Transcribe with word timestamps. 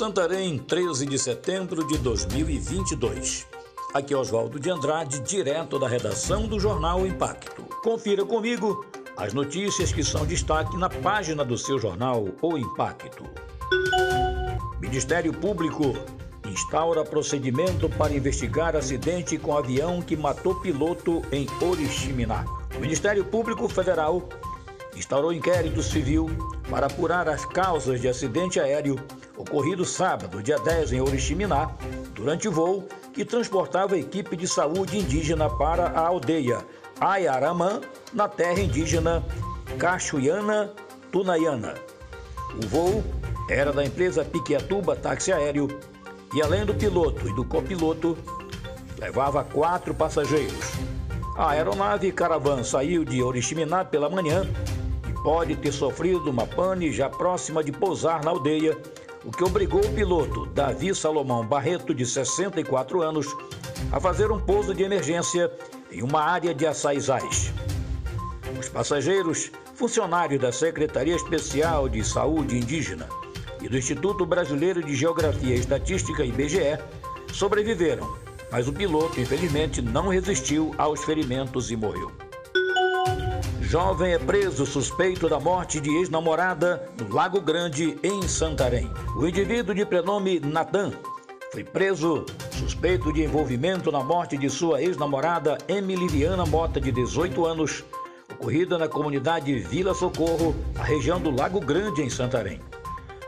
Santarém, 0.00 0.56
13 0.56 1.04
de 1.04 1.18
setembro 1.18 1.86
de 1.86 1.98
2022. 1.98 3.46
Aqui 3.92 4.14
é 4.14 4.16
Oswaldo 4.16 4.58
de 4.58 4.70
Andrade, 4.70 5.20
direto 5.20 5.78
da 5.78 5.86
redação 5.86 6.46
do 6.46 6.58
jornal 6.58 7.06
Impacto. 7.06 7.64
Confira 7.82 8.24
comigo 8.24 8.82
as 9.14 9.34
notícias 9.34 9.92
que 9.92 10.02
são 10.02 10.24
destaque 10.24 10.74
na 10.78 10.88
página 10.88 11.44
do 11.44 11.58
seu 11.58 11.78
jornal 11.78 12.28
O 12.40 12.56
Impacto. 12.56 13.26
Ministério 14.80 15.34
Público 15.34 15.92
instaura 16.46 17.04
procedimento 17.04 17.86
para 17.90 18.14
investigar 18.14 18.74
acidente 18.74 19.36
com 19.36 19.54
avião 19.54 20.00
que 20.00 20.16
matou 20.16 20.54
piloto 20.62 21.20
em 21.30 21.46
Oriximiná. 21.60 22.46
O 22.74 22.80
Ministério 22.80 23.22
Público 23.22 23.68
Federal 23.68 24.26
instaurou 24.96 25.30
inquérito 25.30 25.82
civil 25.82 26.30
para 26.70 26.86
apurar 26.86 27.28
as 27.28 27.44
causas 27.44 28.00
de 28.00 28.08
acidente 28.08 28.58
aéreo 28.58 28.96
ocorrido 29.40 29.84
sábado, 29.84 30.42
dia 30.42 30.58
10, 30.58 30.92
em 30.92 31.00
Oriximiná, 31.00 31.70
durante 32.14 32.48
o 32.48 32.52
voo 32.52 32.86
que 33.12 33.24
transportava 33.24 33.94
a 33.94 33.98
equipe 33.98 34.36
de 34.36 34.46
saúde 34.46 34.98
indígena 34.98 35.48
para 35.48 35.88
a 35.88 36.06
aldeia 36.06 36.58
Ayaramã, 37.00 37.80
na 38.12 38.28
terra 38.28 38.60
indígena 38.60 39.24
Cachuiana 39.78 40.70
Tunaiana. 41.10 41.74
O 42.62 42.66
voo 42.66 43.04
era 43.48 43.72
da 43.72 43.84
empresa 43.84 44.24
Piquiatuba 44.24 44.94
Táxi 44.94 45.32
Aéreo 45.32 45.68
e, 46.34 46.42
além 46.42 46.64
do 46.64 46.74
piloto 46.74 47.26
e 47.28 47.34
do 47.34 47.44
copiloto, 47.44 48.16
levava 48.98 49.42
quatro 49.42 49.94
passageiros. 49.94 50.72
A 51.36 51.50
aeronave 51.50 52.12
Caravan 52.12 52.62
saiu 52.62 53.04
de 53.04 53.22
Oriximiná 53.22 53.84
pela 53.84 54.10
manhã 54.10 54.46
e 55.08 55.22
pode 55.22 55.56
ter 55.56 55.72
sofrido 55.72 56.28
uma 56.30 56.46
pane 56.46 56.92
já 56.92 57.08
próxima 57.08 57.64
de 57.64 57.72
pousar 57.72 58.22
na 58.22 58.30
aldeia 58.30 58.76
o 59.24 59.30
que 59.30 59.44
obrigou 59.44 59.84
o 59.84 59.92
piloto 59.92 60.46
Davi 60.46 60.94
Salomão 60.94 61.46
Barreto, 61.46 61.94
de 61.94 62.06
64 62.06 63.02
anos, 63.02 63.26
a 63.92 64.00
fazer 64.00 64.30
um 64.30 64.40
pouso 64.40 64.74
de 64.74 64.82
emergência 64.82 65.50
em 65.92 66.02
uma 66.02 66.22
área 66.22 66.54
de 66.54 66.66
açaizais. 66.66 67.52
Os 68.58 68.68
passageiros, 68.68 69.50
funcionários 69.74 70.40
da 70.40 70.52
Secretaria 70.52 71.14
Especial 71.14 71.88
de 71.88 72.04
Saúde 72.04 72.56
Indígena 72.56 73.08
e 73.60 73.68
do 73.68 73.76
Instituto 73.76 74.24
Brasileiro 74.24 74.82
de 74.82 74.94
Geografia 74.94 75.54
e 75.54 75.58
Estatística, 75.58 76.24
IBGE, 76.24 76.78
sobreviveram, 77.32 78.16
mas 78.50 78.68
o 78.68 78.72
piloto, 78.72 79.20
infelizmente, 79.20 79.82
não 79.82 80.08
resistiu 80.08 80.74
aos 80.78 81.04
ferimentos 81.04 81.70
e 81.70 81.76
morreu. 81.76 82.10
Jovem 83.70 84.14
é 84.14 84.18
preso 84.18 84.66
suspeito 84.66 85.28
da 85.28 85.38
morte 85.38 85.80
de 85.80 85.90
ex-namorada 85.98 86.90
no 86.98 87.14
Lago 87.14 87.40
Grande, 87.40 87.96
em 88.02 88.26
Santarém. 88.26 88.90
O 89.14 89.24
indivíduo 89.24 89.72
de 89.72 89.86
prenome 89.86 90.40
Natan 90.40 90.90
foi 91.52 91.62
preso 91.62 92.26
suspeito 92.50 93.12
de 93.12 93.22
envolvimento 93.22 93.92
na 93.92 94.02
morte 94.02 94.36
de 94.36 94.50
sua 94.50 94.82
ex-namorada 94.82 95.56
Emiliana 95.68 96.44
Mota, 96.44 96.80
de 96.80 96.90
18 96.90 97.46
anos, 97.46 97.84
ocorrida 98.32 98.76
na 98.76 98.88
comunidade 98.88 99.56
Vila 99.60 99.94
Socorro, 99.94 100.52
a 100.76 100.82
região 100.82 101.20
do 101.20 101.30
Lago 101.30 101.60
Grande, 101.60 102.02
em 102.02 102.10
Santarém. 102.10 102.60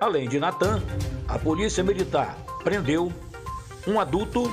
Além 0.00 0.28
de 0.28 0.38
Natan, 0.38 0.80
a 1.26 1.36
polícia 1.36 1.82
militar 1.82 2.38
prendeu 2.62 3.12
um 3.88 3.98
adulto 3.98 4.48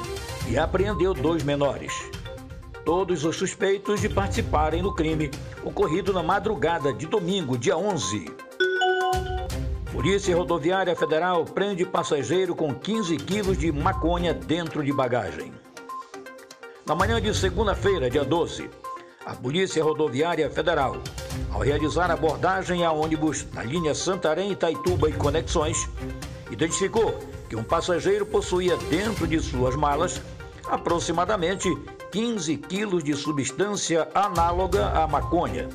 e 0.50 0.58
apreendeu 0.58 1.14
dois 1.14 1.44
menores 1.44 1.94
todos 2.86 3.26
os 3.26 3.36
suspeitos 3.36 4.00
de 4.00 4.08
participarem 4.08 4.82
no 4.84 4.94
crime 4.94 5.32
ocorrido 5.64 6.14
na 6.14 6.22
madrugada 6.22 6.94
de 6.94 7.08
domingo, 7.08 7.58
dia 7.58 7.76
11. 7.76 8.32
Polícia 9.92 10.36
Rodoviária 10.36 10.96
Federal 10.96 11.44
prende 11.46 11.84
passageiro 11.84 12.54
com 12.56 12.74
15 12.76 13.18
quilos 13.18 13.58
de 13.58 13.72
maconha 13.72 14.34
dentro 14.34 14.84
de 14.84 14.94
bagagem. 14.94 15.52
Na 16.86 16.94
manhã 16.94 17.20
de 17.20 17.34
segunda-feira, 17.34 18.08
dia 18.08 18.24
12, 18.24 18.70
a 19.26 19.34
Polícia 19.34 19.84
Rodoviária 19.84 20.48
Federal, 20.52 20.98
ao 21.52 21.62
realizar 21.62 22.12
abordagem 22.12 22.86
a 22.86 22.92
ônibus 22.92 23.48
na 23.52 23.64
linha 23.64 23.96
Santarém, 23.96 24.52
Itaituba 24.52 25.10
e 25.10 25.14
Conexões, 25.14 25.90
identificou 26.52 27.18
que 27.50 27.56
um 27.56 27.64
passageiro 27.64 28.26
possuía 28.28 28.78
dentro 28.90 29.28
de 29.28 29.40
suas 29.40 29.76
malas 29.76 30.22
aproximadamente 30.68 31.68
15 32.16 32.56
quilos 32.56 33.04
de 33.04 33.14
substância 33.14 34.08
análoga 34.16 34.88
à 34.92 35.06
maconha. 35.06 35.68